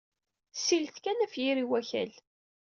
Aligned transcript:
Sillet 0.63 0.97
kan 1.03 1.21
ɣef 1.23 1.33
yiri 1.41 1.63
n 1.65 1.67
wakal. 1.69 2.11